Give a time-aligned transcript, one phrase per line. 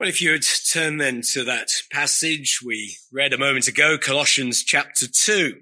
[0.00, 4.64] Well, if you would turn then to that passage we read a moment ago, Colossians
[4.64, 5.60] chapter 2.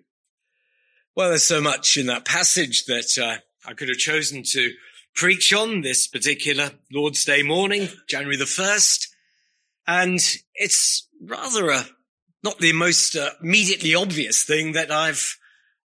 [1.15, 4.73] Well, there's so much in that passage that uh, I could have chosen to
[5.15, 9.09] preach on this particular Lord's Day morning, January the 1st.
[9.87, 10.19] And
[10.55, 11.85] it's rather a,
[12.43, 15.37] not the most uh, immediately obvious thing that I've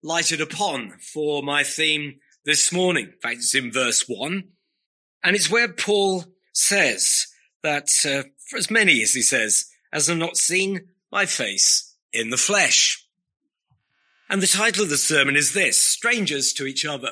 [0.03, 3.05] lighted upon for my theme this morning.
[3.05, 4.43] In fact, it's in verse 1.
[5.23, 7.25] And it's where Paul says,
[7.67, 12.29] that uh, for as many, as he says, as have not seen my face in
[12.29, 13.05] the flesh.
[14.29, 17.11] And the title of the sermon is this, Strangers to Each Other.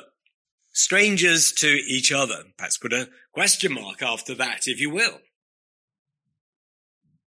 [0.72, 2.42] Strangers to each other.
[2.58, 5.18] Perhaps put a question mark after that, if you will.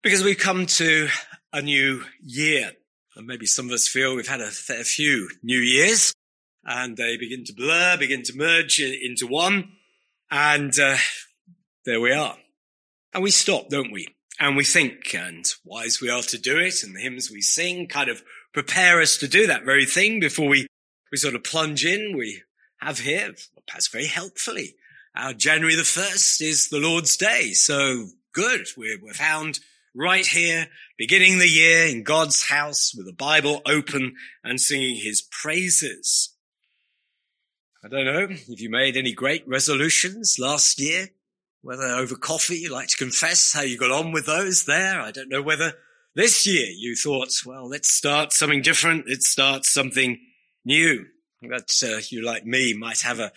[0.03, 1.07] Because we've come to
[1.51, 2.73] a new year.
[3.15, 6.13] And maybe some of us feel we've had a fair few new years
[6.63, 9.71] and they begin to blur, begin to merge into one.
[10.29, 10.97] And uh,
[11.83, 12.37] there we are.
[13.13, 14.07] And we stop, don't we?
[14.39, 17.87] And we think, and wise we are to do it, and the hymns we sing
[17.87, 20.67] kind of prepare us to do that very thing before we,
[21.11, 22.17] we sort of plunge in.
[22.17, 22.41] We
[22.79, 23.33] have here,
[23.67, 24.75] perhaps very helpfully,
[25.15, 27.51] our January the 1st is the Lord's Day.
[27.51, 28.67] So good.
[28.77, 29.59] We're, we're found
[29.93, 35.21] right here, beginning the year in God's house with the Bible open and singing his
[35.21, 36.33] praises.
[37.83, 41.09] I don't know if you made any great resolutions last year
[41.61, 44.99] whether over coffee you like to confess how you got on with those there.
[44.99, 45.73] I don't know whether
[46.15, 49.07] this year you thought, well, let's start something different.
[49.07, 50.19] Let's start something
[50.65, 51.05] new.
[51.41, 53.31] That uh, you, like me, might have a,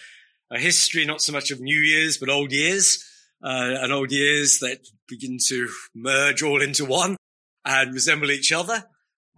[0.50, 3.02] a history, not so much of New Year's, but old years,
[3.42, 7.16] uh, and old years that begin to merge all into one
[7.64, 8.84] and resemble each other.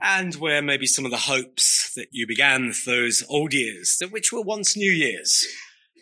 [0.00, 4.33] And where maybe some of the hopes that you began those old years, that which
[4.33, 5.47] were once New Year's,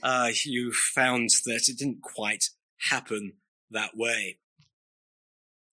[0.02, 2.48] uh, you found that it didn't quite
[2.90, 3.34] happen
[3.70, 4.38] that way.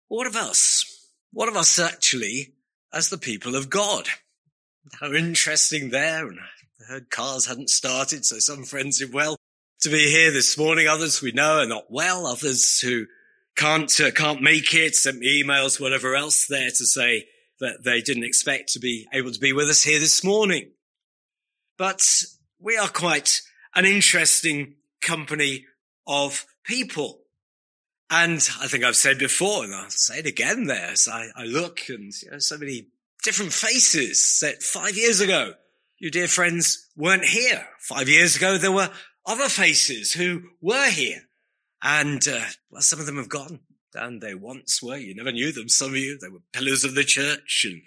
[0.07, 0.85] What of us?
[1.31, 2.53] What of us actually
[2.93, 4.07] as the people of God?
[4.99, 6.28] How interesting there.
[6.28, 8.25] And I heard cars hadn't started.
[8.25, 9.38] So some friends did well
[9.81, 10.88] to be here this morning.
[10.88, 12.25] Others we know are not well.
[12.25, 13.06] Others who
[13.55, 17.28] can't, uh, can't make it, sent me emails, whatever else there to say
[17.59, 20.72] that they didn't expect to be able to be with us here this morning.
[21.78, 22.01] But
[22.59, 23.41] we are quite
[23.75, 25.66] an interesting company
[26.07, 27.22] of people.
[28.12, 31.44] And I think I've said before, and I'll say it again there as I, I
[31.44, 32.88] look and you know, so many
[33.24, 35.53] different faces that five years ago,
[35.97, 37.68] you dear friends weren't here.
[37.79, 38.90] Five years ago, there were
[39.25, 41.24] other faces who were here.
[41.84, 43.59] And, uh, well, some of them have gone.
[43.96, 44.97] And they once were.
[44.97, 45.69] You never knew them.
[45.69, 47.81] Some of you, they were pillars of the church and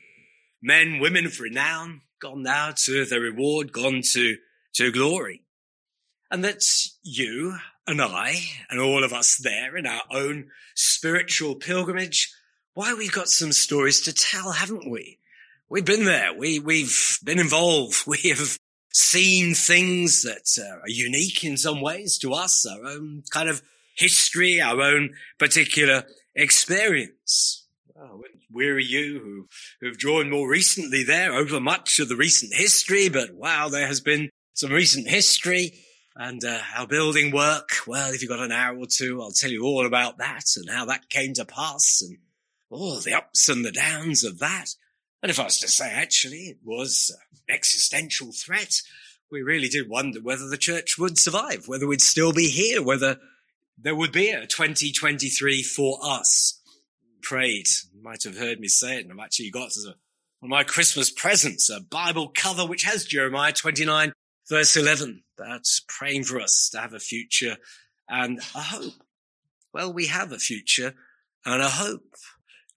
[0.60, 4.37] men, women of renown, gone now to their reward, gone to,
[4.75, 5.42] to glory.
[6.31, 8.37] And that's you and I
[8.70, 12.32] and all of us there in our own spiritual pilgrimage,
[12.75, 15.19] why we've got some stories to tell, haven't we?
[15.69, 16.34] We've been there.
[16.34, 18.03] We, we've been involved.
[18.06, 18.59] We have
[18.92, 23.62] seen things that uh, are unique in some ways to us, our own kind of
[23.97, 26.04] history, our own particular
[26.34, 27.66] experience.
[27.97, 29.48] Oh, weary you who,
[29.81, 34.00] who've joined more recently there over much of the recent history, but wow, there has
[34.00, 35.72] been some recent history
[36.16, 39.50] and uh, our building work, well, if you've got an hour or two, I'll tell
[39.50, 42.18] you all about that and how that came to pass and
[42.70, 44.74] all the ups and the downs of that.
[45.22, 48.82] And if I was to say, actually, it was an existential threat,
[49.30, 53.18] we really did wonder whether the church would survive, whether we'd still be here, whether
[53.78, 56.60] there would be a 2023 for us.
[57.22, 57.68] Prayed.
[57.94, 59.94] You might have heard me say it, and I've actually got as a,
[60.40, 64.12] one of my Christmas presents a Bible cover which has Jeremiah 29
[64.48, 67.56] Verse 11, that's praying for us to have a future
[68.08, 69.03] and a hope.
[69.72, 70.94] Well, we have a future
[71.44, 72.14] and a hope.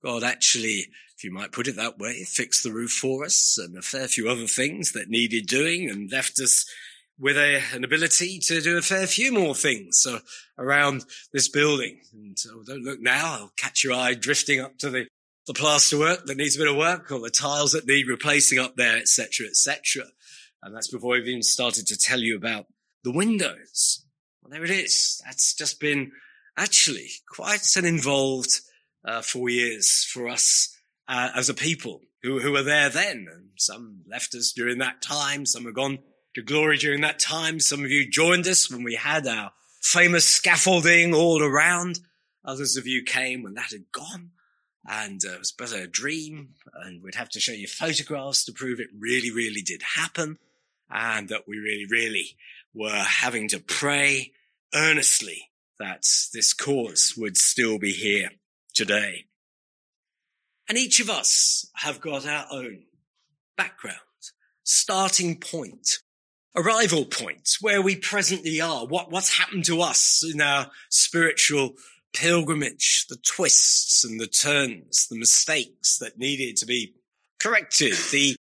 [0.03, 0.87] God actually,
[1.17, 4.07] if you might put it that way, fixed the roof for us and a fair
[4.07, 6.65] few other things that needed doing and left us
[7.19, 10.19] with a, an ability to do a fair few more things so,
[10.57, 11.99] around this building.
[12.13, 15.07] And oh, don't look now, I'll catch your eye drifting up to the,
[15.47, 18.59] the plaster work that needs a bit of work or the tiles that need replacing
[18.59, 20.03] up there, etc., etc.
[20.65, 22.65] And that's before I've even started to tell you about
[23.03, 24.03] the windows.
[24.41, 25.21] Well, there it is.
[25.23, 26.11] That's just been
[26.57, 28.61] actually quite an involved
[29.05, 30.75] uh, four years for us
[31.07, 33.27] uh, as a people who, who were there then.
[33.31, 35.45] And some left us during that time.
[35.45, 35.99] Some have gone
[36.33, 37.59] to glory during that time.
[37.59, 39.51] Some of you joined us when we had our
[39.83, 41.99] famous scaffolding all around.
[42.43, 44.31] Others of you came when that had gone
[44.87, 46.49] and uh, it was but a dream
[46.83, 50.37] and we'd have to show you photographs to prove it really, really did happen
[50.89, 52.37] and that we really, really
[52.73, 54.31] were having to pray
[54.73, 55.49] earnestly
[55.79, 56.03] that
[56.33, 58.29] this cause would still be here
[58.73, 59.25] today.
[60.67, 62.83] And each of us have got our own
[63.55, 63.99] background,
[64.63, 65.99] starting point,
[66.55, 71.75] arrival point, where we presently are, what, what's happened to us in our spiritual
[72.13, 76.95] pilgrimage, the twists and the turns, the mistakes that needed to be
[77.39, 78.35] corrected, the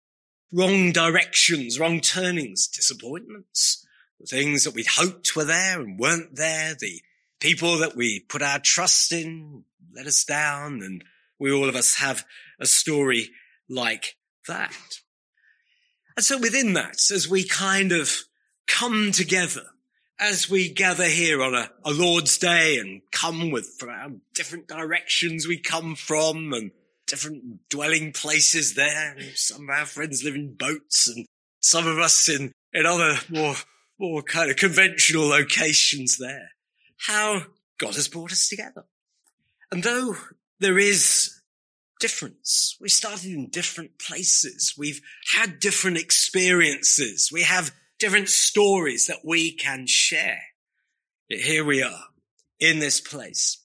[0.55, 3.85] wrong directions, wrong turnings, disappointments,
[4.21, 7.03] the things that we'd hoped were there and weren't there, the
[7.41, 9.65] people that we put our trust in
[9.95, 10.81] let us down.
[10.83, 11.05] And
[11.39, 12.25] we all of us have
[12.61, 13.31] a story
[13.69, 14.17] like
[14.47, 14.73] that.
[16.17, 18.23] And so within that, as we kind of
[18.69, 19.65] come together,
[20.21, 25.49] as we gather here on a, a Lord's Day and come with from different directions
[25.49, 26.71] we come from and
[27.15, 29.17] different dwelling places there.
[29.37, 31.25] Some of our friends live in boats and
[31.61, 33.55] some of us in, in other more,
[34.01, 36.51] more kind of conventional locations there.
[36.99, 37.43] How
[37.79, 38.85] God has brought us together.
[39.71, 40.17] And though
[40.59, 41.41] there is
[42.01, 44.75] difference, we started in different places.
[44.77, 45.01] We've
[45.33, 47.31] had different experiences.
[47.33, 47.71] We have
[48.01, 50.43] different stories that we can share.
[51.29, 52.07] Here we are
[52.59, 53.64] in this place.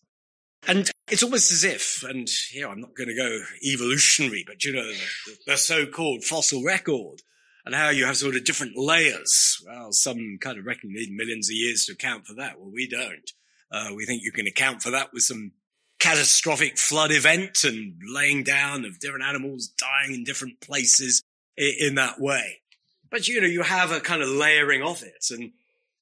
[0.68, 4.74] And it's almost as if, and here I'm not going to go evolutionary, but you
[4.74, 7.22] know, the, the so-called fossil record
[7.66, 9.64] and how you have sort of different layers.
[9.66, 12.60] Well, some kind of reckon you need millions of years to account for that.
[12.60, 13.32] Well, we don't.
[13.72, 15.52] Uh, we think you can account for that with some
[16.00, 21.24] catastrophic flood event and laying down of different animals dying in different places
[21.58, 22.62] in, in that way.
[23.10, 25.52] But you know, you have a kind of layering of it and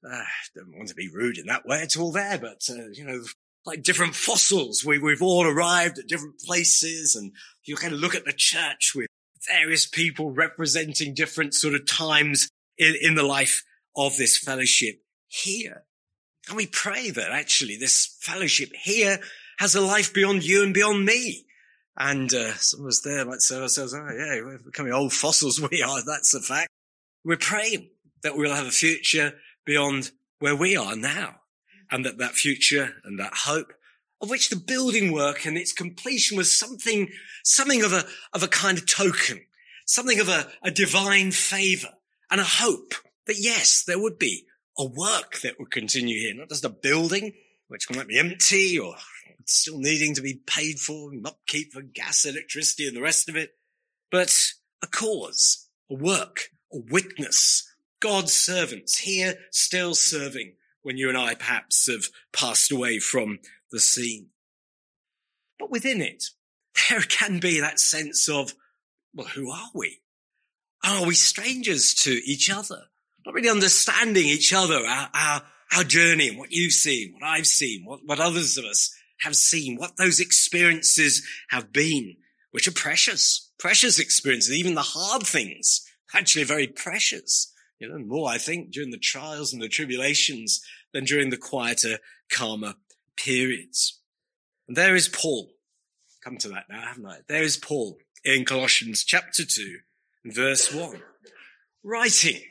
[0.09, 0.23] uh,
[0.55, 1.79] don't want to be rude in that way.
[1.81, 3.23] It's all there, but uh, you know,
[3.67, 7.33] like different fossils, we, we've all arrived at different places and
[7.65, 9.07] you kind of look at the church with
[9.53, 13.63] various people representing different sort of times in, in the life
[13.95, 15.83] of this fellowship here.
[16.47, 19.19] And we pray that actually this fellowship here
[19.59, 21.45] has a life beyond you and beyond me.
[21.99, 25.59] And uh, some of us there might say ourselves, oh yeah, we're becoming old fossils.
[25.71, 25.99] We are.
[26.05, 26.69] That's a fact.
[27.25, 27.89] We're praying
[28.23, 29.33] that we'll have a future
[29.65, 31.41] beyond where we are now
[31.91, 33.73] and that that future and that hope
[34.21, 37.09] of which the building work and its completion was something,
[37.43, 39.41] something of a, of a kind of token,
[39.85, 41.89] something of a, a divine favor
[42.31, 42.93] and a hope
[43.27, 44.45] that yes, there would be
[44.77, 47.33] a work that would continue here, not just a building,
[47.67, 48.95] which might be empty or
[49.45, 53.35] still needing to be paid for and upkeep for gas, electricity and the rest of
[53.35, 53.51] it,
[54.11, 54.51] but
[54.81, 60.53] a cause, a work, a witness, God's servants here still serving
[60.87, 63.39] when you and I perhaps have passed away from
[63.73, 64.27] the scene.
[65.59, 66.23] But within it,
[66.89, 68.53] there can be that sense of,
[69.13, 69.99] well, who are we?
[70.85, 72.83] Are we strangers to each other?
[73.25, 75.41] Not really understanding each other, our, our,
[75.75, 79.35] our journey and what you've seen, what I've seen, what, what others of us have
[79.35, 82.15] seen, what those experiences have been,
[82.51, 87.51] which are precious, precious experiences, even the hard things, actually very precious.
[87.79, 90.61] You know, more, I think, during the trials and the tribulations
[90.93, 91.99] than during the quieter,
[92.31, 92.75] calmer
[93.15, 93.99] periods.
[94.67, 95.49] And there is Paul.
[96.23, 97.19] Come to that now, haven't I?
[97.27, 99.77] There is Paul in Colossians chapter 2,
[100.25, 101.01] verse 1,
[101.83, 102.41] writing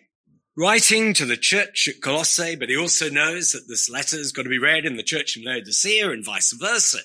[0.57, 4.45] writing to the church at Colossae, but he also knows that this letter is going
[4.45, 7.01] to be read in the church in Laodicea and vice versa,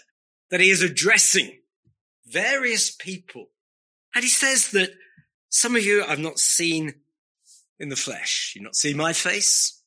[0.49, 1.59] that he is addressing
[2.25, 3.47] various people.
[4.15, 4.91] And he says that
[5.49, 6.93] some of you I've not seen
[7.77, 8.53] in the flesh.
[8.55, 9.80] You've not seen my face.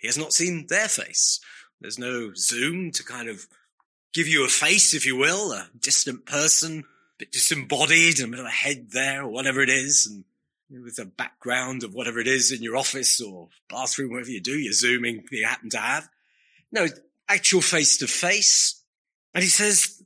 [0.00, 1.40] He has not seen their face.
[1.80, 3.46] There's no Zoom to kind of
[4.12, 6.84] give you a face, if you will, a distant person, a
[7.18, 10.24] bit disembodied, and a bit of a head there, or whatever it is, and
[10.70, 14.58] with a background of whatever it is in your office or bathroom, whatever you do,
[14.58, 16.08] you're zooming, you happen to have.
[16.70, 16.86] No,
[17.28, 18.82] actual face to face.
[19.34, 20.02] And he says,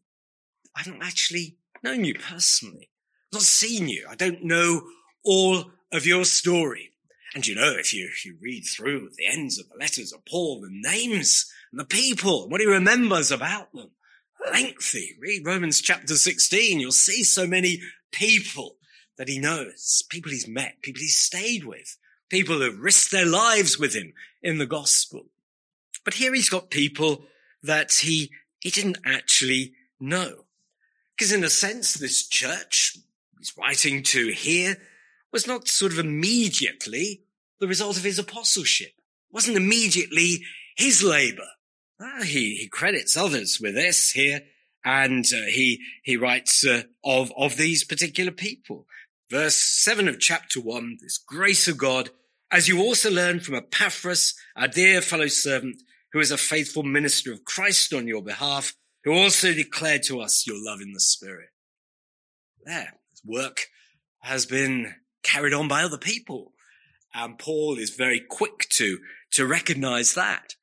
[0.77, 2.91] I haven't actually known you personally.
[3.33, 4.07] I've not seen you.
[4.09, 4.83] I don't know
[5.25, 6.92] all of your story.
[7.35, 10.25] And you know, if you, if you read through the ends of the letters of
[10.27, 13.91] Paul, the names and the people, what he remembers about them,
[14.53, 15.17] lengthy.
[15.21, 16.81] Read Romans chapter 16.
[16.81, 18.77] You'll see so many people
[19.17, 21.97] that he knows, people he's met, people he's stayed with,
[22.29, 24.13] people who risked their lives with him
[24.43, 25.27] in the gospel.
[26.05, 27.25] But here he's got people
[27.63, 30.45] that he, he didn't actually know.
[31.17, 32.99] Because in a sense, this church
[33.39, 34.77] he's writing to here
[35.33, 37.23] was not sort of immediately
[37.61, 38.89] the result of his apostleship.
[38.89, 40.43] It wasn't immediately
[40.77, 41.49] his labor.
[42.01, 44.41] Ah, he, he credits others with this here,
[44.85, 48.87] and uh, he he writes uh, of of these particular people.
[49.31, 52.11] Verse 7 of chapter 1, this grace of God,
[52.51, 55.77] as you also learn from Epaphras, our dear fellow servant,
[56.13, 58.75] who is a faithful minister of Christ on your behalf,
[59.05, 61.49] who also declared to us your love in the Spirit.
[62.67, 62.93] There,
[63.25, 63.69] work
[64.21, 66.53] has been carried on by other people.
[67.15, 68.99] And Paul is very quick to,
[69.33, 70.55] to recognize that.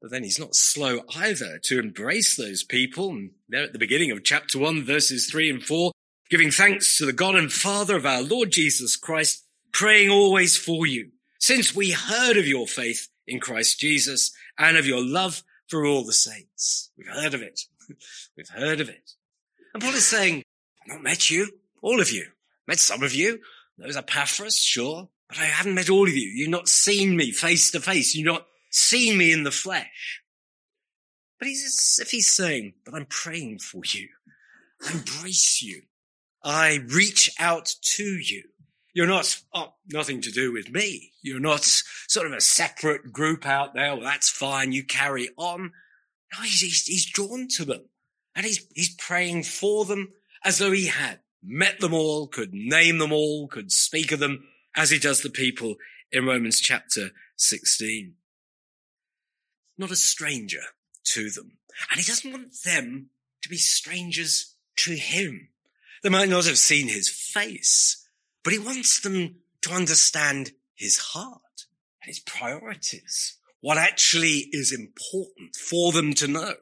[0.00, 3.10] But then he's not slow either to embrace those people.
[3.10, 5.92] And there at the beginning of chapter one, verses three and four,
[6.30, 10.86] giving thanks to the God and Father of our Lord Jesus Christ, praying always for
[10.86, 15.84] you, since we heard of your faith in Christ Jesus and of your love for
[15.84, 16.90] all the saints.
[16.96, 17.62] We've heard of it.
[18.36, 19.12] We've heard of it.
[19.74, 20.42] And Paul is saying,
[20.82, 21.50] I've not met you,
[21.82, 22.26] all of you.
[22.66, 23.40] Met some of you.
[23.78, 25.08] Those are Epaphras, sure.
[25.28, 26.28] But I haven't met all of you.
[26.28, 28.14] You've not seen me face to face.
[28.14, 30.22] You've not seen me in the flesh.
[31.38, 34.08] But he's as if he's saying, but I'm praying for you.
[34.86, 35.82] I embrace you.
[36.42, 38.44] I reach out to you.
[38.94, 41.12] You're not, oh, nothing to do with me.
[41.22, 43.94] You're not sort of a separate group out there.
[43.94, 44.72] Well, that's fine.
[44.72, 45.72] You carry on.
[46.32, 47.82] No, he's, he's, he's drawn to them
[48.34, 50.12] and he's, he's praying for them
[50.44, 54.44] as though he had met them all, could name them all, could speak of them
[54.76, 55.76] as he does the people
[56.10, 58.14] in Romans chapter 16.
[59.76, 60.62] Not a stranger
[61.04, 61.58] to them.
[61.90, 63.10] And he doesn't want them
[63.42, 65.48] to be strangers to him.
[66.02, 68.06] They might not have seen his face,
[68.42, 71.66] but he wants them to understand his heart
[72.02, 76.54] and his priorities, what actually is important for them to know.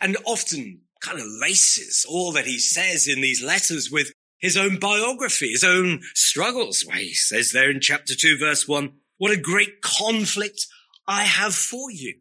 [0.00, 4.78] And often kind of laces all that he says in these letters with his own
[4.78, 6.84] biography, his own struggles.
[6.86, 10.66] Why he says there in chapter two, verse one, what a great conflict
[11.06, 12.20] I have for you.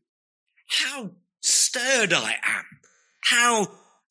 [0.67, 2.65] How stirred I am.
[3.21, 3.67] How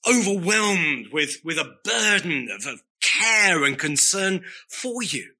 [0.09, 5.33] overwhelmed with, with a burden of, of care and concern for you.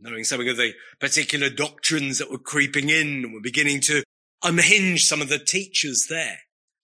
[0.00, 4.02] Knowing something of the particular doctrines that were creeping in and were beginning to
[4.42, 6.38] unhinge some of the teachers there.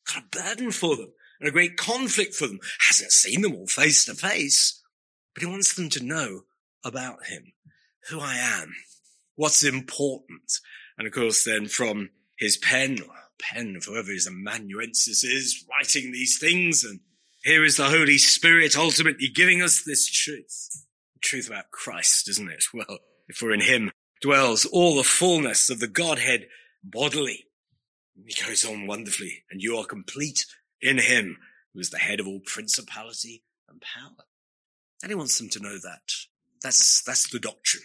[0.06, 2.60] Got a burden for them and a great conflict for them.
[2.88, 4.82] Hasn't seen them all face to face,
[5.34, 6.42] but he wants them to know
[6.84, 7.52] about him,
[8.08, 8.74] who I am,
[9.34, 10.60] what's important.
[10.98, 12.98] And of course, then from his pen,
[13.38, 16.84] pen of whoever his amanuensis is, writing these things.
[16.84, 17.00] And
[17.42, 20.84] here is the Holy Spirit ultimately giving us this truth.
[21.14, 22.64] The truth about Christ, isn't it?
[22.74, 22.98] Well,
[23.34, 23.90] for in him
[24.22, 26.46] dwells all the fullness of the Godhead
[26.82, 27.46] bodily.
[28.24, 30.46] He goes on wonderfully, and you are complete
[30.80, 31.38] in him
[31.72, 34.26] who is the head of all principality and power.
[35.02, 36.12] And he wants them to know that.
[36.62, 37.84] That's, that's the doctrine.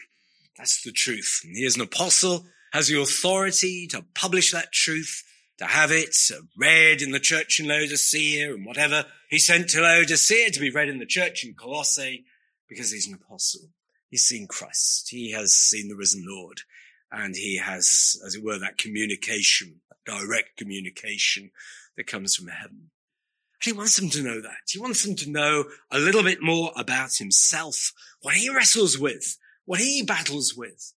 [0.57, 1.41] That's the truth.
[1.43, 5.23] And he is an apostle, has the authority to publish that truth,
[5.57, 6.15] to have it
[6.57, 9.05] read in the church in Laodicea and whatever.
[9.29, 12.25] He sent to Laodicea to be read in the church in Colossae
[12.67, 13.69] because he's an apostle.
[14.09, 15.09] He's seen Christ.
[15.09, 16.61] He has seen the risen Lord
[17.11, 21.51] and he has, as it were, that communication, that direct communication
[21.97, 22.89] that comes from heaven.
[23.63, 24.57] And he wants them to know that.
[24.67, 29.37] He wants them to know a little bit more about himself, what he wrestles with,
[29.65, 30.93] what he battles with.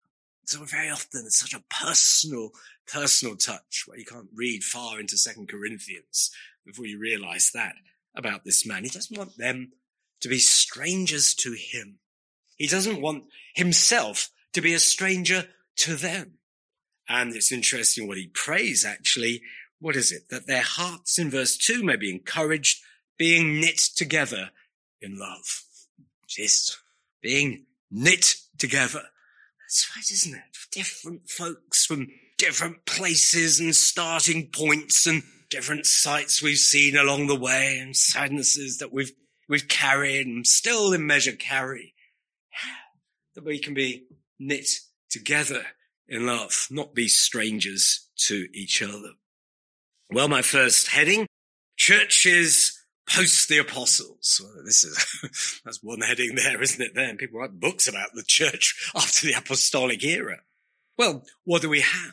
[0.46, 2.50] So very often it's such a personal,
[2.86, 6.30] personal touch where you can't read far into second Corinthians
[6.66, 7.74] before you realize that
[8.14, 8.84] about this man.
[8.84, 9.72] He doesn't want them
[10.20, 11.98] to be strangers to him.
[12.56, 13.24] He doesn't want
[13.54, 16.38] himself to be a stranger to them.
[17.08, 19.42] And it's interesting what he prays actually
[19.80, 20.28] what is it?
[20.30, 22.82] That their hearts in verse two may be encouraged,
[23.18, 24.50] being knit together
[25.00, 25.62] in love.
[26.26, 26.78] Just
[27.22, 29.02] being knit together.
[29.60, 30.42] That's right, isn't it?
[30.72, 37.38] Different folks from different places and starting points and different sights we've seen along the
[37.38, 39.12] way and sadnesses that we've,
[39.48, 41.94] we've carried and still in measure carry.
[43.34, 44.06] That we can be
[44.38, 44.68] knit
[45.10, 45.64] together
[46.08, 49.12] in love, not be strangers to each other.
[50.10, 51.26] Well, my first heading,
[51.76, 54.40] churches post the apostles.
[54.42, 56.94] Well, this is, that's one heading there, isn't it?
[56.94, 60.40] Then people write books about the church after the apostolic era.
[60.96, 62.12] Well, what do we have?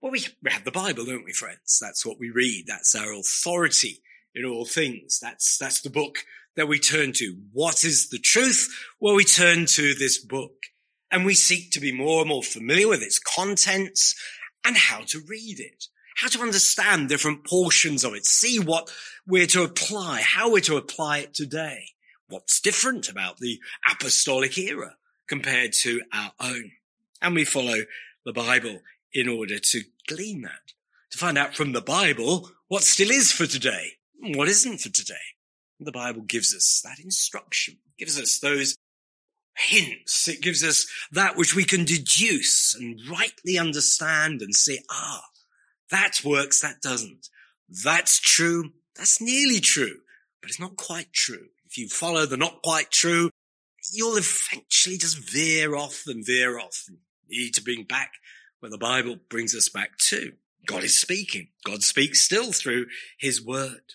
[0.00, 1.78] Well, we, we have the Bible, don't we, friends?
[1.80, 2.64] That's what we read.
[2.66, 4.00] That's our authority
[4.34, 5.18] in all things.
[5.20, 6.18] That's, that's the book
[6.56, 7.36] that we turn to.
[7.52, 8.68] What is the truth?
[8.98, 10.54] Well, we turn to this book
[11.10, 14.14] and we seek to be more and more familiar with its contents
[14.64, 15.86] and how to read it
[16.16, 18.92] how to understand different portions of it, see what
[19.26, 21.90] we're to apply, how we're to apply it today.
[22.28, 23.58] What's different about the
[23.90, 24.96] apostolic era
[25.28, 26.72] compared to our own?
[27.20, 27.80] And we follow
[28.24, 28.80] the Bible
[29.12, 30.72] in order to glean that,
[31.10, 34.90] to find out from the Bible what still is for today, and what isn't for
[34.90, 35.14] today.
[35.80, 38.76] The Bible gives us that instruction, gives us those
[39.56, 40.28] hints.
[40.28, 45.24] It gives us that which we can deduce and rightly understand and say, ah,
[45.90, 47.28] that works, that doesn't.
[47.84, 50.00] That's true, that's nearly true,
[50.40, 51.46] but it's not quite true.
[51.66, 53.30] If you follow the not quite true,
[53.92, 56.86] you'll eventually just veer off and veer off.
[57.28, 58.12] You need to bring back
[58.58, 60.32] where the Bible brings us back to.
[60.66, 61.48] God is speaking.
[61.64, 62.86] God speaks still through
[63.18, 63.94] his word.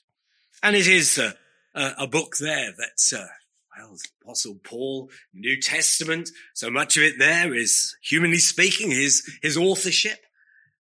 [0.64, 1.36] And it is a,
[1.75, 3.28] a, a book there that's, uh,
[3.78, 9.58] well, Apostle Paul, New Testament, so much of it there is, humanly speaking, his, his
[9.58, 10.25] authorship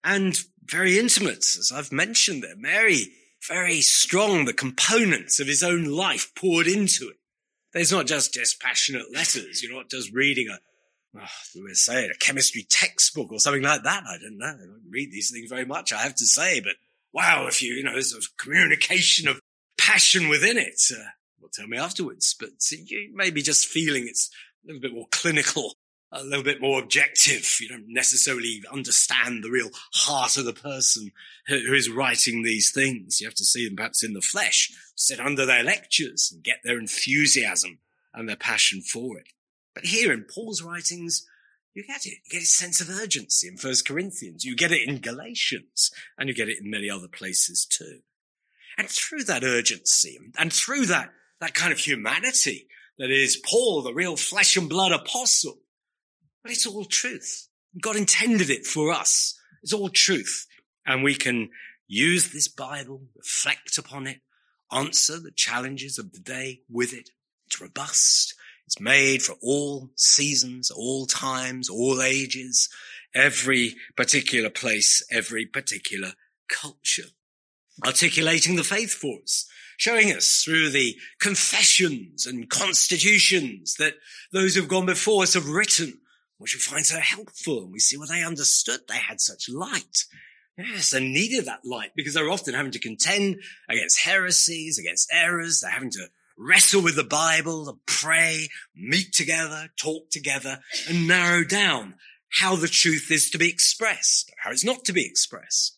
[0.03, 2.55] and very intimate, as I've mentioned there.
[2.55, 3.11] Mary,
[3.47, 7.17] very strong, the components of his own life poured into it.
[7.73, 9.63] There's not just dispassionate letters.
[9.63, 10.59] You're not just reading a,
[11.19, 14.03] oh, we say it, a chemistry textbook or something like that.
[14.07, 14.45] I don't know.
[14.45, 16.75] I don't read these things very much, I have to say, but
[17.13, 19.39] wow, if you, you know, there's a communication of
[19.77, 20.81] passion within it.
[20.91, 21.03] Uh,
[21.39, 24.29] well, tell me afterwards, but you may be just feeling it's
[24.63, 25.73] a little bit more clinical,
[26.13, 27.57] a little bit more objective.
[27.59, 31.11] You don't necessarily understand the real heart of the person
[31.47, 33.19] who is writing these things.
[33.19, 36.59] You have to see them perhaps in the flesh, sit under their lectures and get
[36.63, 37.79] their enthusiasm
[38.13, 39.27] and their passion for it.
[39.73, 41.25] But here in Paul's writings,
[41.73, 42.19] you get it.
[42.25, 44.45] You get a sense of urgency in First Corinthians.
[44.45, 48.01] You get it in Galatians and you get it in many other places too.
[48.77, 52.67] And through that urgency and through that, that kind of humanity
[52.99, 55.57] that is Paul, the real flesh and blood apostle,
[56.43, 57.47] but it's all truth.
[57.81, 59.39] God intended it for us.
[59.63, 60.45] It's all truth.
[60.85, 61.49] And we can
[61.87, 64.19] use this Bible, reflect upon it,
[64.71, 67.09] answer the challenges of the day with it.
[67.47, 68.35] It's robust.
[68.65, 72.69] It's made for all seasons, all times, all ages,
[73.15, 76.13] every particular place, every particular
[76.47, 77.09] culture
[77.85, 79.47] articulating the faith for us,
[79.77, 83.95] showing us through the confessions and constitutions that
[84.31, 85.99] those who've gone before us have written,
[86.43, 87.63] which we find so helpful.
[87.63, 88.81] And we see what they understood.
[88.89, 90.03] They had such light.
[90.57, 93.37] Yes, they needed that light because they're often having to contend
[93.69, 95.61] against heresies, against errors.
[95.61, 101.95] They're having to wrestle with the Bible, pray, meet together, talk together, and narrow down
[102.41, 105.77] how the truth is to be expressed, how it's not to be expressed.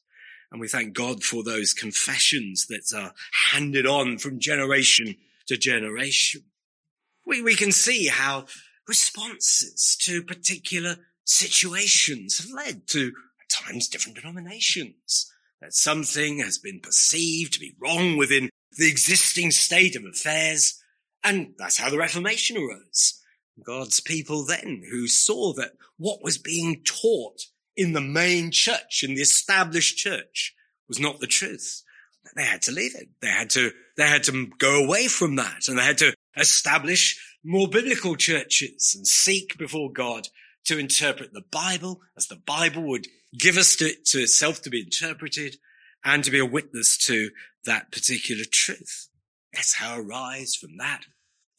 [0.52, 3.14] And we thank God for those confessions that are
[3.52, 6.42] handed on from generation to generation.
[7.24, 8.46] We, we can see how
[8.88, 15.32] responses to particular situations have led to at times different denominations.
[15.62, 20.82] That something has been perceived to be wrong within the existing state of affairs.
[21.24, 23.22] And that's how the Reformation arose.
[23.66, 27.42] God's people then who saw that what was being taught
[27.76, 30.54] in the main church, in the established church,
[30.88, 31.84] was not the truth.
[32.36, 33.10] They had to leave it.
[33.22, 37.35] They had to, they had to go away from that and they had to establish
[37.46, 40.30] more biblical churches and seek before God
[40.66, 44.82] to interpret the Bible as the Bible would give us to, to itself to be
[44.82, 45.58] interpreted
[46.04, 47.30] and to be a witness to
[47.66, 49.10] that particular truth.
[49.54, 51.06] That's how arise from that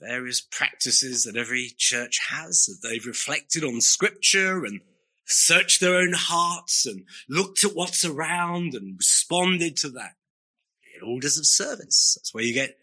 [0.01, 4.81] various practices that every church has that they've reflected on scripture and
[5.25, 10.13] searched their own hearts and looked at what's around and responded to that.
[10.95, 12.17] In orders of service.
[12.17, 12.79] That's where you get,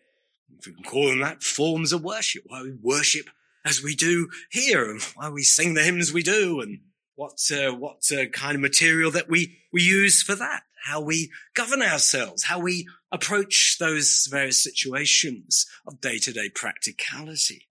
[0.59, 2.43] if we can call them that, forms of worship.
[2.47, 3.29] Why we worship
[3.65, 6.79] as we do here and why we sing the hymns we do and
[7.15, 10.63] what, uh, what uh, kind of material that we, we use for that.
[10.85, 17.69] How we govern ourselves, how we approach those various situations of day to day practicality.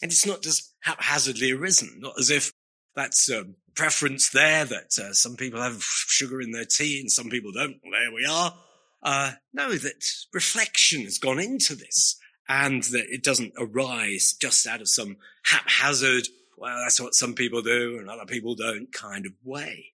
[0.00, 2.52] And it's not just haphazardly arisen, not as if
[2.96, 3.44] that's a
[3.74, 7.76] preference there that uh, some people have sugar in their tea and some people don't.
[7.82, 8.54] Well, there we are.
[9.02, 12.16] Uh, know that reflection has gone into this
[12.48, 17.62] and that it doesn't arise just out of some haphazard, well, that's what some people
[17.62, 19.92] do and other people don't kind of way.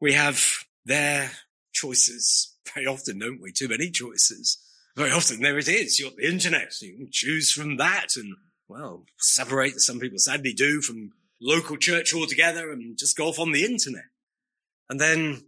[0.00, 0.42] We have
[0.84, 1.30] their
[1.72, 3.52] choices very often, don't we?
[3.52, 4.58] Too many choices.
[4.96, 5.98] Very often there it is.
[5.98, 6.80] You've got the internet.
[6.80, 8.36] You can choose from that and,
[8.68, 13.52] well, separate, some people sadly do, from local church altogether and just go off on
[13.52, 14.06] the internet.
[14.90, 15.44] And then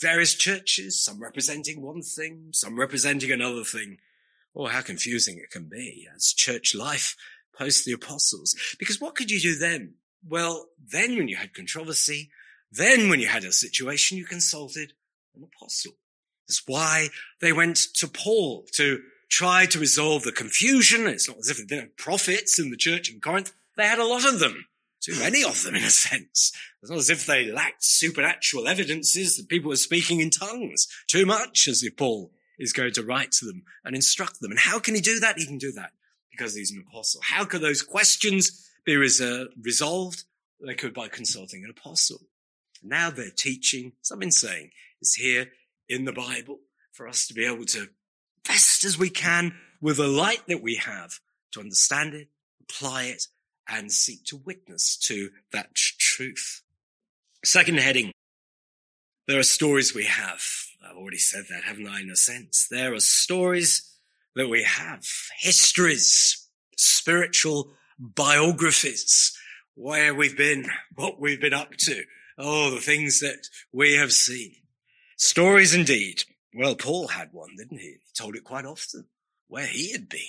[0.00, 3.98] various churches, some representing one thing, some representing another thing.
[4.54, 7.16] Oh, how confusing it can be as church life
[7.56, 8.54] post the apostles.
[8.78, 9.94] Because what could you do then?
[10.26, 12.30] Well, then when you had controversy,
[12.70, 14.92] then when you had a situation, you consulted
[15.36, 15.92] an apostle.
[16.46, 17.08] That's why
[17.40, 21.06] they went to Paul to try to resolve the confusion.
[21.06, 23.52] It's not as if there didn't have prophets in the church in Corinth.
[23.76, 24.66] They had a lot of them.
[25.00, 26.52] Too many of them, in a sense.
[26.82, 30.88] It's not as if they lacked supernatural evidences that people were speaking in tongues.
[31.06, 34.50] Too much, as Paul is going to write to them and instruct them.
[34.50, 35.38] And how can he do that?
[35.38, 35.92] He can do that
[36.30, 37.20] because he's an apostle.
[37.24, 40.24] How could those questions be uh, resolved?
[40.60, 42.20] They could by consulting an apostle.
[42.82, 45.48] Now their teaching, been saying, is here
[45.88, 46.60] in the Bible
[46.92, 47.88] for us to be able to
[48.46, 51.20] best as we can with the light that we have
[51.52, 52.28] to understand it,
[52.60, 53.26] apply it,
[53.68, 56.62] and seek to witness to that truth.
[57.44, 58.12] Second heading.
[59.26, 60.42] There are stories we have.
[60.88, 62.66] I've already said that, haven't I, in a sense?
[62.70, 63.94] There are stories
[64.34, 65.04] that we have,
[65.38, 69.36] histories, spiritual biographies,
[69.74, 72.04] where we've been, what we've been up to,
[72.38, 74.54] oh, the things that we have seen.
[75.16, 76.24] Stories indeed.
[76.54, 77.86] Well, Paul had one, didn't he?
[77.86, 79.06] He told it quite often,
[79.48, 80.20] where he had been,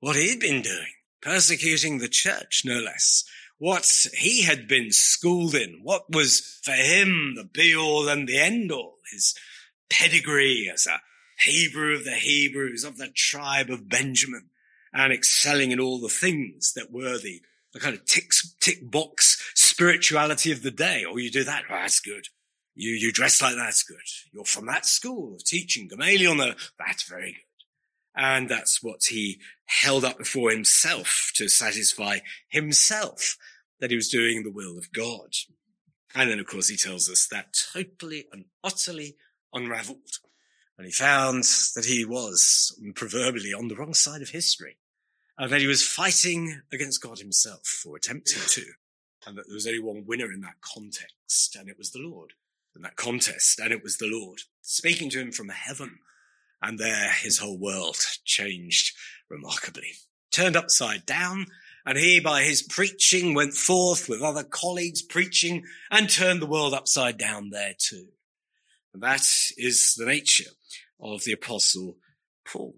[0.00, 3.24] what he'd been doing, persecuting the church, no less,
[3.58, 8.38] what he had been schooled in, what was for him the be all and the
[8.38, 9.34] end all, his
[9.90, 11.00] pedigree as a
[11.44, 14.50] Hebrew of the Hebrews, of the tribe of Benjamin,
[14.92, 17.40] and excelling in all the things that were the,
[17.72, 21.04] the kind of tick, tick box spirituality of the day.
[21.08, 21.64] Oh, you do that?
[21.70, 22.26] Oh, that's good.
[22.74, 23.96] You, you dress like that's good.
[24.32, 25.88] You're from that school of teaching.
[25.88, 27.40] Gamaliel, no, that's very good.
[28.14, 32.18] And that's what he held up before himself to satisfy
[32.48, 33.36] himself
[33.80, 35.34] that he was doing the will of God.
[36.14, 39.16] And then, of course, he tells us that totally and utterly
[39.52, 40.18] unraveled.
[40.78, 44.78] And he found that he was proverbially on the wrong side of history
[45.38, 48.64] and that he was fighting against God himself or attempting to.
[49.26, 52.32] And that there was only one winner in that context, and it was the Lord.
[52.74, 55.98] In that contest, and it was the Lord speaking to him from heaven.
[56.62, 58.96] And there his whole world changed
[59.28, 59.92] remarkably.
[60.30, 61.46] Turned upside down,
[61.84, 66.72] and he by his preaching went forth with other colleagues preaching and turned the world
[66.72, 68.08] upside down there too.
[68.92, 69.26] And that
[69.56, 70.50] is the nature
[71.00, 71.96] of the apostle
[72.46, 72.76] Paul.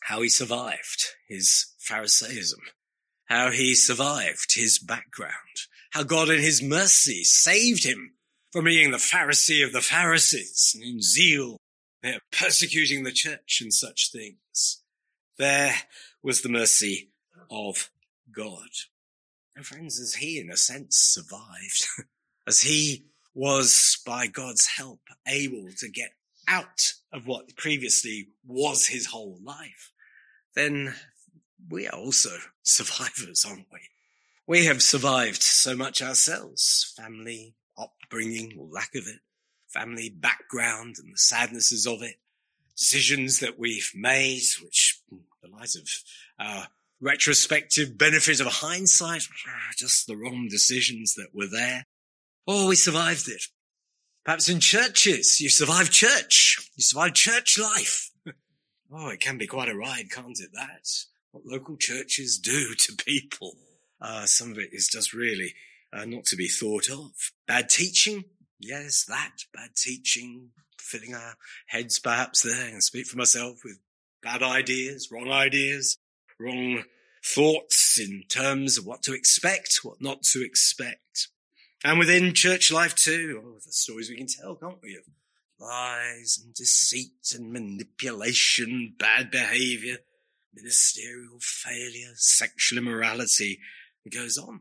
[0.00, 2.60] How he survived his Pharisaism,
[3.26, 5.34] how he survived his background,
[5.90, 8.14] how God in his mercy saved him
[8.52, 11.58] from being the Pharisee of the Pharisees and in zeal,
[12.02, 14.82] they're persecuting the church and such things.
[15.36, 15.74] There
[16.22, 17.10] was the mercy
[17.50, 17.90] of
[18.30, 18.68] God.
[19.56, 21.86] And friends, as he in a sense survived,
[22.46, 26.10] as he was by God's help able to get
[26.46, 29.92] out of what previously was his whole life,
[30.54, 30.94] then
[31.70, 32.30] we are also
[32.62, 33.80] survivors, aren't we?
[34.46, 39.20] We have survived so much ourselves, family, upbringing, or lack of it,
[39.68, 42.16] family background and the sadnesses of it,
[42.76, 45.02] decisions that we've made, which
[45.42, 45.88] the light of
[46.40, 46.68] our
[47.00, 49.24] retrospective benefit of hindsight,
[49.76, 51.86] just the wrong decisions that were there.
[52.50, 53.42] Oh, we survived it.
[54.24, 56.70] Perhaps in churches, you survived church.
[56.76, 58.10] You survived church life.
[58.90, 60.48] Oh, it can be quite a ride, can't it?
[60.54, 60.88] That
[61.32, 63.52] what local churches do to people.
[64.00, 65.52] Uh, some of it is just really
[65.92, 67.10] uh, not to be thought of.
[67.46, 68.24] Bad teaching,
[68.58, 71.34] yes, that bad teaching, filling our
[71.66, 73.78] heads perhaps there, and speak for myself with
[74.22, 75.98] bad ideas, wrong ideas,
[76.40, 76.82] wrong
[77.22, 81.28] thoughts in terms of what to expect, what not to expect.
[81.84, 84.96] And within church life too, oh, the stories we can tell, can't we?
[84.96, 85.04] Of
[85.60, 89.98] lies and deceit and manipulation, bad behavior,
[90.54, 93.58] ministerial failure, sexual immorality.
[94.04, 94.60] It goes on.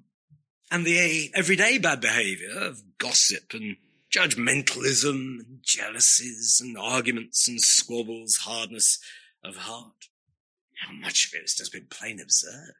[0.69, 3.77] And the everyday bad behavior of gossip and
[4.11, 8.99] judgmentalism and jealousies and arguments and squabbles, hardness
[9.43, 10.09] of heart.
[10.85, 12.73] How much of it has just been plain absurd.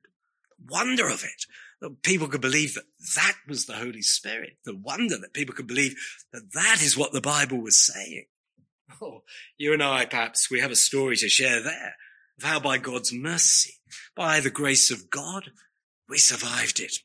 [0.59, 1.45] The wonder of it,
[2.03, 2.85] people could believe that
[3.15, 4.57] that was the Holy Spirit.
[4.65, 5.95] The wonder that people could believe
[6.33, 8.25] that that is what the Bible was saying.
[9.01, 9.23] Oh,
[9.57, 11.95] you and I, perhaps, we have a story to share there
[12.37, 13.73] of how by God's mercy,
[14.15, 15.51] by the grace of God,
[16.09, 16.99] we survived it.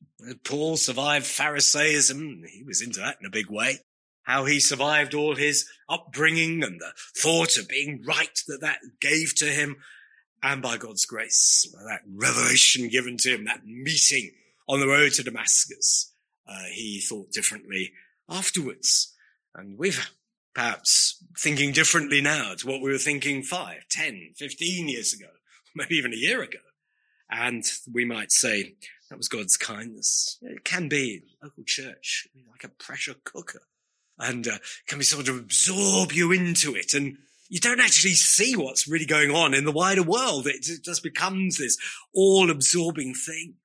[0.44, 2.44] Paul survived Pharisaism.
[2.46, 3.78] He was into that in a big way.
[4.22, 9.34] How he survived all his upbringing and the thought of being right that that gave
[9.36, 9.76] to him
[10.42, 14.30] and by God's grace, that revelation given to him, that meeting
[14.72, 16.12] on the road to Damascus,
[16.48, 17.92] uh, he thought differently
[18.28, 19.14] afterwards.
[19.54, 20.10] And we've
[20.54, 25.30] perhaps thinking differently now to what we were thinking five, ten, fifteen years ago,
[25.76, 26.58] maybe even a year ago.
[27.30, 28.74] And we might say
[29.10, 30.38] that was God's kindness.
[30.40, 33.62] It can be local church, like a pressure cooker
[34.18, 37.16] and uh, can be sort of absorb you into it and
[37.52, 40.46] you don't actually see what's really going on in the wider world.
[40.46, 41.76] It just becomes this
[42.14, 43.56] all absorbing thing.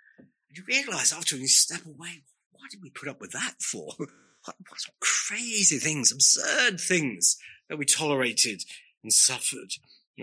[0.58, 3.93] And you realize after you step away, why did we put up with that for?
[4.46, 8.63] What, what crazy things, absurd things that we tolerated
[9.04, 9.74] and suffered.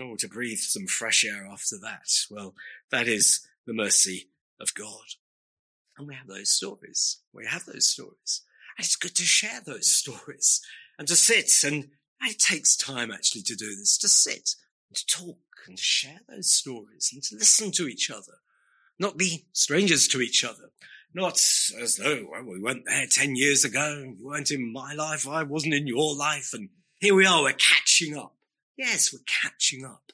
[0.01, 2.09] Oh, to breathe some fresh air after that.
[2.31, 2.55] Well,
[2.89, 5.03] that is the mercy of God.
[5.95, 7.19] And we have those stories.
[7.33, 8.41] We have those stories.
[8.75, 10.59] And it's good to share those stories
[10.97, 11.89] and to sit and
[12.21, 14.55] it takes time actually to do this, to sit
[14.89, 18.39] and to talk and to share those stories and to listen to each other,
[18.99, 20.71] not be strangers to each other,
[21.13, 21.33] not
[21.81, 25.43] as though well, we weren't there 10 years ago, you weren't in my life, I
[25.43, 28.35] wasn't in your life, and here we are, we're catching up.
[28.77, 30.11] Yes, we're catching up.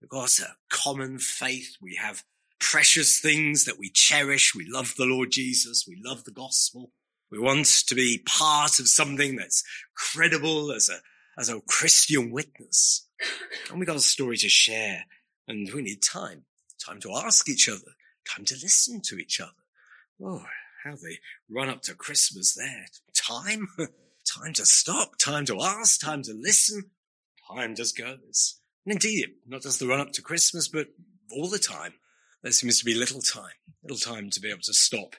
[0.00, 1.76] We've got a common faith.
[1.80, 2.24] We have
[2.58, 4.54] precious things that we cherish.
[4.54, 5.84] We love the Lord Jesus.
[5.86, 6.90] We love the gospel.
[7.30, 9.64] We want to be part of something that's
[9.94, 10.98] credible as a,
[11.40, 13.06] as a Christian witness.
[13.70, 15.04] And we got a story to share
[15.48, 16.44] and we need time,
[16.84, 17.92] time to ask each other,
[18.28, 19.52] time to listen to each other.
[20.22, 20.44] Oh,
[20.84, 22.86] how they run up to Christmas there.
[23.14, 23.68] Time,
[24.24, 26.90] time to stop, time to ask, time to listen.
[27.48, 28.60] Time just goes.
[28.84, 30.88] And indeed, not just the run up to Christmas, but
[31.30, 31.94] all the time.
[32.42, 35.14] There seems to be little time, little time to be able to stop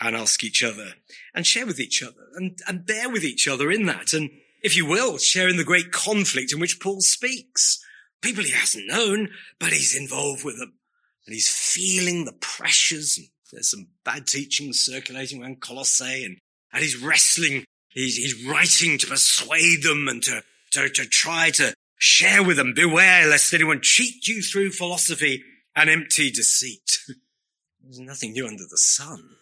[0.00, 0.94] and ask each other
[1.34, 4.14] and share with each other and, and bear with each other in that.
[4.14, 4.30] And
[4.62, 7.84] if you will, share in the great conflict in which Paul speaks.
[8.22, 10.74] People he hasn't known, but he's involved with them
[11.26, 13.18] and he's feeling the pressures.
[13.52, 16.38] There's some bad teaching circulating around Colossae and,
[16.72, 17.64] and he's wrestling.
[17.90, 22.72] He's, he's writing to persuade them and to, to, to try to share with them.
[22.74, 25.42] Beware lest anyone cheat you through philosophy
[25.76, 26.98] and empty deceit.
[27.82, 29.36] There's nothing new under the sun.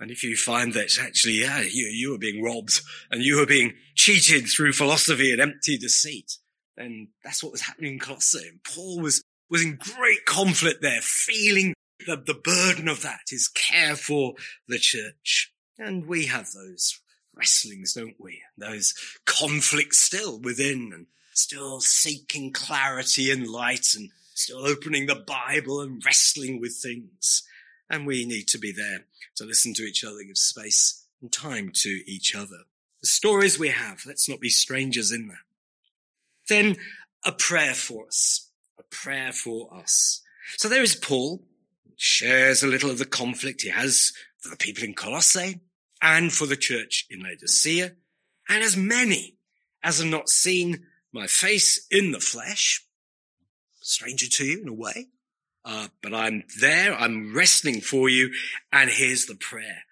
[0.00, 3.46] And if you find that actually, yeah, you, you are being robbed and you are
[3.46, 6.38] being cheated through philosophy and empty deceit,
[6.76, 8.48] then that's what was happening in Colossae.
[8.48, 11.74] And Paul was, was in great conflict there, feeling
[12.06, 14.32] the, the burden of that is care for
[14.66, 15.52] the church.
[15.78, 16.98] And we have those
[17.34, 18.40] wrestlings, don't we?
[18.56, 18.94] Those
[19.26, 26.02] conflicts still within and still seeking clarity and light and still opening the Bible and
[26.04, 27.42] wrestling with things.
[27.90, 29.04] And we need to be there
[29.36, 32.64] to listen to each other, give space and time to each other.
[33.02, 35.36] The stories we have, let's not be strangers in that.
[36.48, 36.76] Then
[37.24, 38.48] a prayer for us,
[38.82, 40.22] a prayer for us.
[40.56, 41.42] So there is Paul,
[41.96, 45.60] shares a little of the conflict he has for the people in Colossae
[46.00, 47.92] and for the church in Laodicea.
[48.48, 49.36] And as many
[49.82, 52.84] as have not seen my face in the flesh,
[53.80, 55.08] stranger to you in a way,
[55.64, 58.32] uh, but I'm there, I'm wrestling for you,
[58.72, 59.84] and here's the prayer.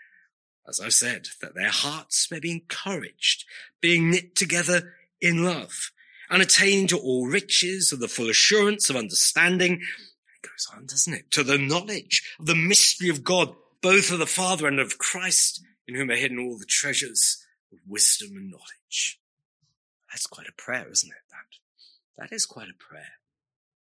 [0.69, 3.45] As I've said, that their hearts may be encouraged,
[3.81, 5.93] being knit together in love,
[6.31, 9.75] and attaining to all riches of the full assurance of understanding.
[9.75, 11.31] It goes on, doesn't it?
[11.33, 15.63] To the knowledge of the mystery of God, both of the Father and of Christ,
[15.89, 19.21] in whom are hidden all the treasures of wisdom and knowledge.
[20.11, 21.17] That's quite a prayer, isn't it?
[21.31, 23.13] That, that is quite a prayer.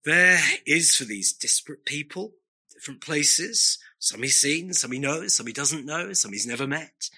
[0.05, 2.33] There is for these disparate people,
[2.73, 6.67] different places, some he's seen, some he knows, some he doesn't know, some he's never
[6.67, 7.09] met.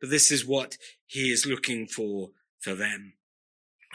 [0.00, 3.14] But this is what he is looking for for them.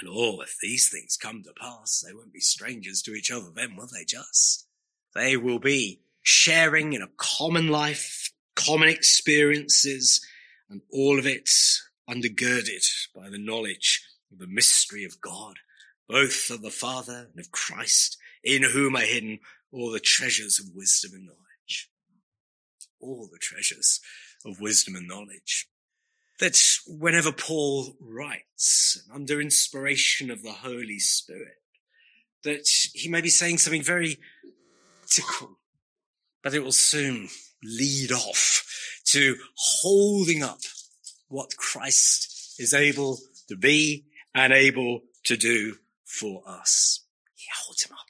[0.02, 3.50] And oh, if these things come to pass, they won't be strangers to each other
[3.54, 4.68] then, will they just?
[5.14, 10.26] They will be sharing in a common life, common experiences,
[10.70, 11.50] and all of it
[12.10, 12.86] undergirded
[13.16, 15.58] by the knowledge of the mystery of God,
[16.08, 19.40] both of the Father and of Christ, in whom are hidden
[19.72, 21.90] all the treasures of wisdom and knowledge.
[23.00, 24.00] All the treasures
[24.46, 25.68] of wisdom and knowledge.
[26.42, 31.60] That whenever Paul writes under inspiration of the Holy Spirit,
[32.44, 34.18] that he may be saying something very
[35.08, 35.60] tickle,
[36.44, 37.30] but it will soon
[37.64, 38.66] lead off
[39.10, 40.62] to holding up
[41.28, 45.76] what Christ is able to be and able to do
[46.06, 47.06] for us.
[47.36, 48.08] He holds him up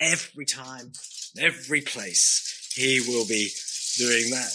[0.00, 0.92] every time,
[1.38, 3.50] every place, he will be
[3.98, 4.52] doing that.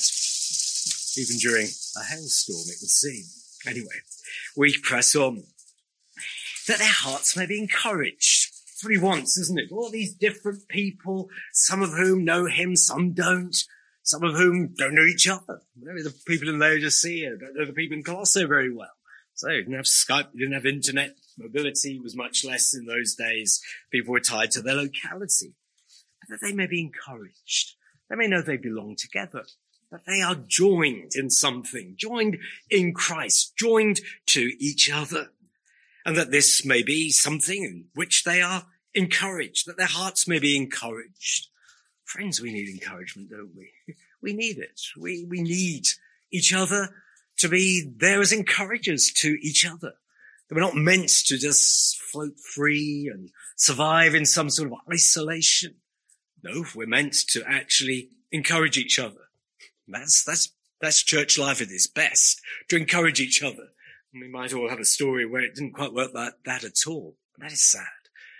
[1.17, 1.67] Even during
[1.97, 3.25] a hailstorm, it would seem.
[3.67, 4.03] Anyway,
[4.55, 5.43] we press on.
[6.67, 8.51] That their hearts may be encouraged.
[8.65, 9.71] That's what he wants, isn't it?
[9.71, 13.55] All these different people, some of whom know him, some don't.
[14.03, 15.61] Some of whom don't know each other.
[15.77, 18.89] Maybe the people in Laodicea don't know the people in Colossae very well.
[19.35, 23.15] So you didn't have Skype, you didn't have internet, mobility was much less in those
[23.15, 23.61] days.
[23.91, 25.53] People were tied to their locality.
[26.19, 27.75] But that they may be encouraged.
[28.09, 29.43] They may know they belong together.
[29.91, 32.37] That they are joined in something, joined
[32.69, 35.29] in Christ, joined to each other.
[36.05, 40.39] And that this may be something in which they are encouraged, that their hearts may
[40.39, 41.47] be encouraged.
[42.05, 43.71] Friends, we need encouragement, don't we?
[44.21, 44.81] We need it.
[44.99, 45.87] We, we need
[46.29, 46.89] each other
[47.37, 49.93] to be there as encouragers to each other.
[50.49, 55.75] That we're not meant to just float free and survive in some sort of isolation.
[56.43, 59.28] No, we're meant to actually encourage each other.
[59.91, 63.69] That's, that's, that's church life at its best, to encourage each other.
[64.13, 66.87] And we might all have a story where it didn't quite work like that at
[66.87, 67.15] all.
[67.37, 67.85] That is sad.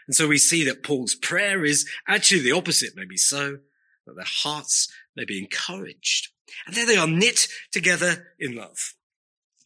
[0.07, 3.59] And so we see that Paul's prayer is actually the opposite, maybe so,
[4.07, 6.29] that their hearts may be encouraged.
[6.65, 8.95] And there they are knit together in love.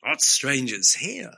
[0.06, 1.32] Not strangers here.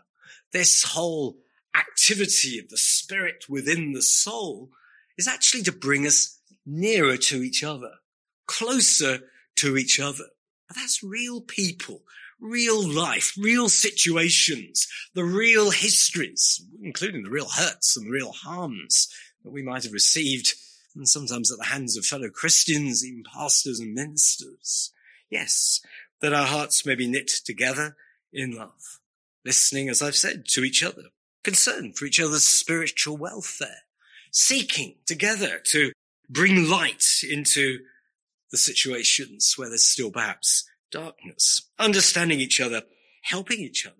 [0.52, 1.38] This whole
[1.78, 4.72] activity of the spirit within the soul
[5.18, 7.92] is actually to bring us nearer to each other,
[8.48, 9.20] closer
[9.58, 10.26] to each other.
[10.74, 12.04] That's real people,
[12.40, 19.08] real life, real situations, the real histories, including the real hurts and the real harms
[19.44, 20.54] that we might have received,
[20.96, 24.92] and sometimes at the hands of fellow Christians, even pastors and ministers.
[25.30, 25.82] Yes,
[26.22, 27.96] that our hearts may be knit together
[28.34, 29.00] in love,
[29.44, 31.04] listening, as I've said, to each other,
[31.44, 33.84] concern for each other's spiritual welfare,
[34.32, 35.92] seeking together to
[36.30, 37.80] bring light into
[38.52, 42.84] the situations where there's still perhaps darkness, understanding each other,
[43.24, 43.96] helping each other.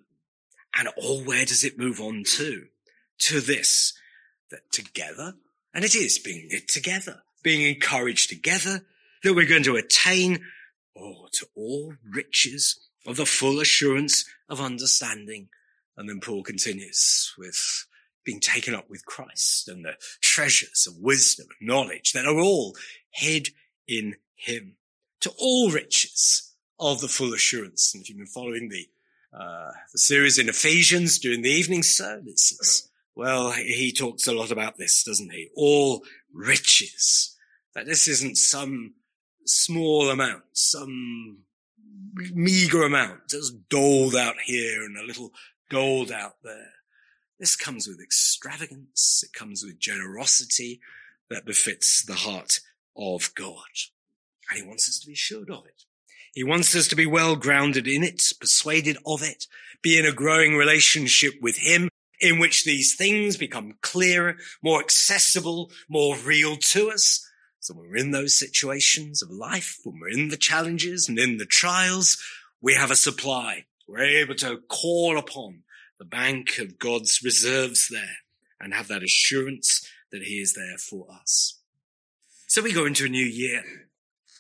[0.78, 2.66] And all where does it move on to?
[3.20, 3.94] To this,
[4.52, 5.34] that together,
[5.74, 8.86] and it is being knit together, being encouraged together,
[9.24, 10.44] that we're going to attain,
[10.98, 15.50] oh, to all riches of the full assurance of understanding.
[15.98, 17.88] And then Paul continues with
[18.26, 22.76] being taken up with Christ and the treasures of wisdom and knowledge that are all
[23.12, 23.50] hid
[23.88, 24.76] in him
[25.22, 27.94] to all riches of the full assurance.
[27.94, 28.88] And if you've been following the,
[29.34, 34.78] uh, the series in Ephesians during the evening services, well, he talks a lot about
[34.78, 35.50] this, doesn't he?
[35.56, 37.36] All riches.
[37.74, 38.96] That this isn't some
[39.46, 41.40] small amount, some
[42.34, 45.32] meager amount just doled out here and a little
[45.70, 46.72] doled out there.
[47.40, 49.24] This comes with extravagance.
[49.26, 50.80] It comes with generosity
[51.30, 52.60] that befits the heart
[52.96, 53.64] of God.
[54.50, 55.84] And he wants us to be assured of it.
[56.34, 59.48] He wants us to be well grounded in it, persuaded of it,
[59.82, 65.72] be in a growing relationship with him in which these things become clearer, more accessible,
[65.90, 67.26] more real to us.
[67.60, 71.38] So when we're in those situations of life, when we're in the challenges and in
[71.38, 72.22] the trials,
[72.62, 73.66] we have a supply.
[73.88, 75.64] We're able to call upon
[76.00, 78.18] the bank of God's reserves there
[78.60, 81.60] and have that assurance that he is there for us.
[82.48, 83.64] So we go into a new year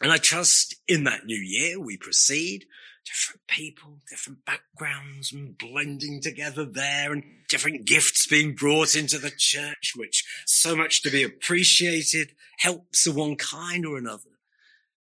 [0.02, 2.66] and I trust in that new year we proceed
[3.06, 9.32] different people, different backgrounds and blending together there and different gifts being brought into the
[9.32, 14.32] church, which so much to be appreciated helps of one kind or another.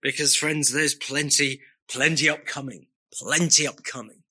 [0.02, 4.24] Because friends, there's plenty, plenty upcoming, plenty upcoming.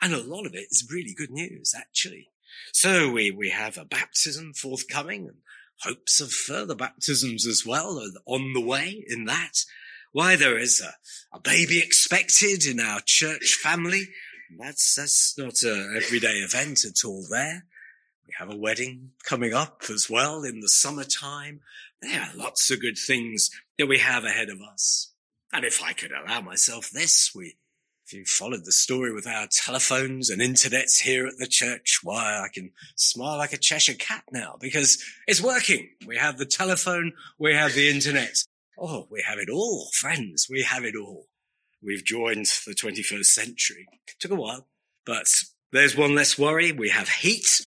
[0.00, 2.28] And a lot of it is really good news, actually.
[2.72, 5.36] So we, we have a baptism forthcoming and
[5.80, 9.64] hopes of further baptisms as well on the way in that.
[10.14, 10.94] Why there is a,
[11.36, 14.04] a baby expected in our church family.
[14.56, 17.64] That's, that's not an everyday event at all there.
[18.24, 21.62] We have a wedding coming up as well in the summertime.
[22.00, 25.10] There are lots of good things that we have ahead of us.
[25.52, 27.56] And if I could allow myself this, we
[28.06, 32.38] if you followed the story with our telephones and internets here at the church, why
[32.38, 35.88] I can smile like a Cheshire cat now because it's working.
[36.06, 38.44] We have the telephone, we have the internet.
[38.78, 40.48] Oh, we have it all, friends.
[40.50, 41.28] We have it all.
[41.82, 43.86] We've joined the 21st century.
[44.18, 44.66] Took a while,
[45.04, 45.26] but
[45.72, 46.72] there's one less worry.
[46.72, 47.66] We have heat.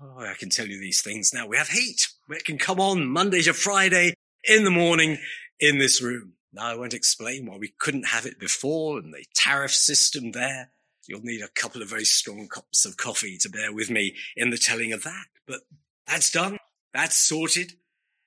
[0.00, 1.46] Oh, I can tell you these things now.
[1.46, 2.08] We have heat.
[2.30, 5.18] It can come on Monday to Friday in the morning
[5.60, 6.34] in this room.
[6.52, 10.70] Now, I won't explain why we couldn't have it before and the tariff system there.
[11.06, 14.50] You'll need a couple of very strong cups of coffee to bear with me in
[14.50, 15.26] the telling of that.
[15.46, 15.60] But
[16.06, 16.58] that's done.
[16.94, 17.72] That's sorted.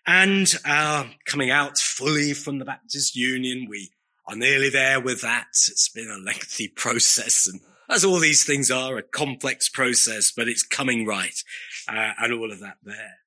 [0.06, 3.92] And uh, coming out fully from the Baptist Union, we
[4.28, 5.48] are nearly there with that.
[5.68, 7.62] It's been a lengthy process and
[7.92, 11.44] as all these things are, a complex process, but it's coming right
[11.90, 13.18] uh, and all of that there.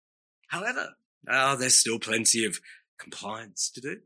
[0.48, 0.94] However,
[1.28, 2.60] uh, there's still plenty of
[2.98, 3.98] compliance to do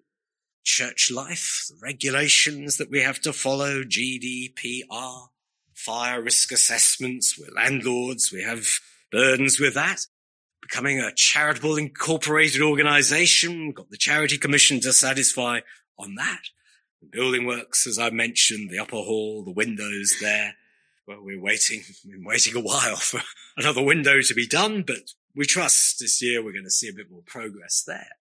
[0.64, 5.28] church life, the regulations that we have to follow, GDPR,
[5.74, 7.38] fire risk assessments.
[7.38, 8.30] We're landlords.
[8.32, 8.66] We have
[9.11, 10.07] burdens with that.
[10.68, 13.72] Becoming a charitable incorporated organization.
[13.72, 15.60] Got the charity commission to satisfy
[15.98, 16.40] on that.
[17.00, 20.54] The building works, as I mentioned, the upper hall, the windows there.
[21.06, 23.20] Well, we're waiting, been waiting a while for
[23.56, 26.94] another window to be done, but we trust this year we're going to see a
[26.94, 28.16] bit more progress there.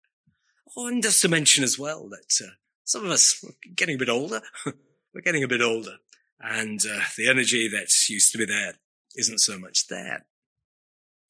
[0.75, 2.51] Oh, and just to mention as well that uh,
[2.85, 4.41] some of us are getting a bit older.
[4.65, 5.97] we're getting a bit older.
[6.39, 8.75] And uh, the energy that used to be there
[9.15, 10.25] isn't so much there.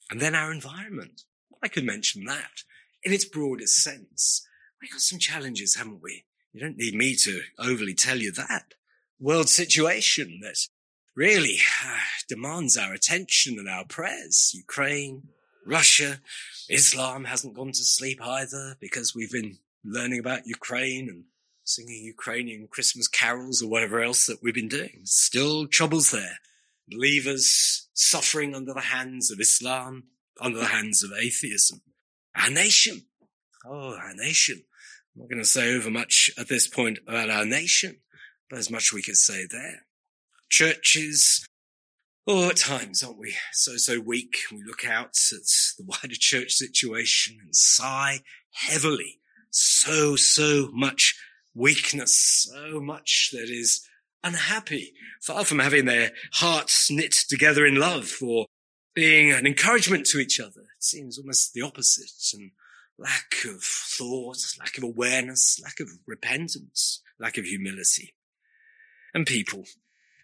[0.09, 1.23] And then our environment.
[1.61, 2.63] I could mention that
[3.03, 4.47] in its broadest sense.
[4.81, 6.25] We've got some challenges, haven't we?
[6.53, 8.73] You don't need me to overly tell you that.
[9.19, 10.57] World situation that
[11.15, 11.97] really uh,
[12.29, 14.51] demands our attention and our prayers.
[14.53, 15.29] Ukraine,
[15.65, 16.21] Russia.
[16.69, 21.23] Islam hasn't gone to sleep either because we've been learning about Ukraine and
[21.63, 25.01] singing Ukrainian Christmas carols or whatever else that we've been doing.
[25.03, 26.39] Still troubles there.
[26.89, 30.05] Believers suffering under the hands of Islam,
[30.39, 31.81] under the hands of atheism.
[32.35, 33.05] Our nation.
[33.65, 34.63] Oh, our nation.
[35.15, 37.97] I'm not going to say over much at this point about our nation,
[38.49, 39.85] but as much we could say there.
[40.49, 41.45] Churches,
[42.27, 43.35] oh, at times, aren't we?
[43.51, 44.37] So, so weak.
[44.51, 48.19] We look out at the wider church situation and sigh
[48.53, 49.19] heavily.
[49.49, 51.19] So, so much
[51.55, 53.86] weakness, so much that is
[54.27, 58.45] unhappy, far from having their hearts knit together in love or
[58.93, 60.61] being an encouragement to each other.
[60.61, 62.51] It seems almost the opposite and
[62.97, 68.13] lack of thought, lack of awareness, lack of repentance, lack of humility.
[69.13, 69.63] And people,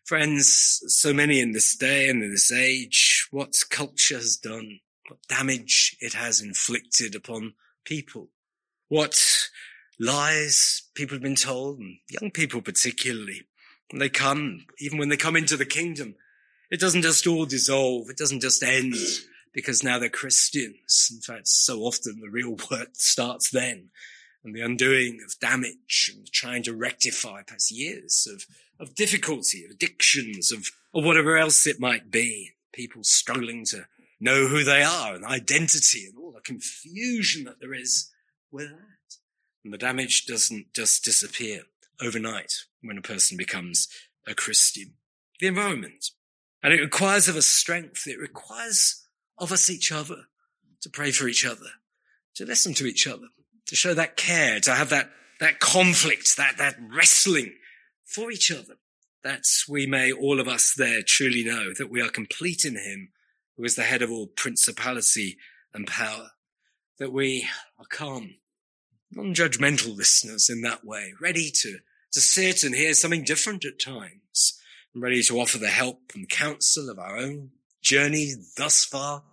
[0.06, 5.20] friends, so many in this day and in this age, what culture has done, what
[5.30, 7.54] damage it has inflicted upon
[7.86, 8.30] people,
[8.90, 9.50] what
[10.00, 13.44] lies people have been told, and young people particularly.
[14.00, 16.16] They come, even when they come into the kingdom,
[16.72, 18.10] it doesn't just all dissolve.
[18.10, 18.96] It doesn't just end
[19.54, 21.10] because now they're Christians.
[21.14, 23.90] In fact, so often the real work starts then
[24.44, 28.46] and the undoing of damage and trying to rectify past years of,
[28.80, 32.52] of difficulty, of addictions, of, of whatever else it might be.
[32.74, 33.86] People struggling to
[34.20, 38.10] know who they are and identity and all the confusion that there is
[38.52, 39.18] with that.
[39.64, 41.62] And the damage doesn't just disappear
[42.02, 43.88] overnight when a person becomes
[44.28, 44.94] a Christian.
[45.40, 46.12] The environment.
[46.62, 48.08] And it requires of us strength.
[48.08, 49.06] It requires
[49.38, 50.28] of us each other
[50.82, 51.72] to pray for each other,
[52.36, 53.28] to listen to each other,
[53.68, 57.54] to show that care, to have that, that conflict, that, that wrestling
[58.06, 58.76] for each other.
[59.24, 63.10] That we may all of us there truly know that we are complete in him
[63.56, 65.38] who is the head of all principality
[65.74, 66.32] and power,
[67.00, 67.48] that we
[67.80, 68.36] are calm
[69.16, 71.78] non-judgmental listeners in that way, ready to,
[72.12, 74.60] to sit and hear something different at times,
[74.94, 77.52] and ready to offer the help and counsel of our own
[77.82, 79.24] journey thus far,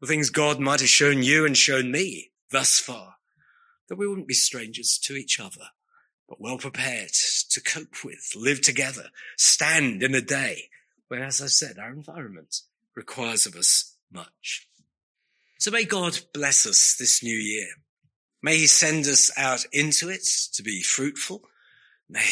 [0.00, 3.16] the things God might have shown you and shown me thus far,
[3.88, 5.68] that we wouldn't be strangers to each other,
[6.28, 7.12] but well prepared
[7.50, 10.68] to cope with, live together, stand in a day
[11.08, 12.60] when, as I said, our environment
[12.94, 14.68] requires of us much.
[15.58, 17.68] So may God bless us this new year.
[18.42, 21.42] May he send us out into it to be fruitful.
[22.08, 22.26] May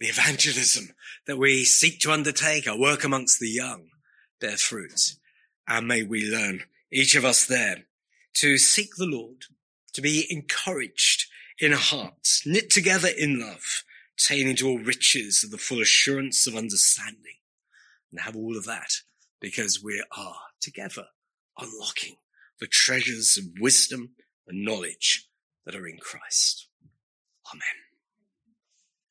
[0.00, 0.90] the evangelism
[1.26, 3.88] that we seek to undertake, our work amongst the young,
[4.40, 5.14] bear fruit.
[5.68, 7.84] And may we learn, each of us there,
[8.34, 9.44] to seek the Lord,
[9.92, 11.26] to be encouraged
[11.58, 13.84] in hearts, knit together in love,
[14.18, 17.36] attaining to all riches of the full assurance of understanding,
[18.10, 18.90] and have all of that
[19.40, 21.06] because we are together
[21.58, 22.16] unlocking
[22.58, 24.14] the treasures of wisdom
[24.48, 25.28] and knowledge
[25.64, 26.68] that are in Christ.
[27.52, 27.81] Amen.